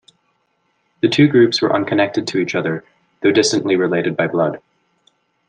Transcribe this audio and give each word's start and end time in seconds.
The 1.03 1.07
two 1.09 1.27
groups 1.27 1.61
were 1.61 1.71
unconnected 1.75 2.25
to 2.29 2.39
each 2.39 2.55
other, 2.55 2.83
though 3.21 3.29
distantly 3.31 3.75
related 3.75 4.17
by 4.17 4.25
blood. 4.25 4.59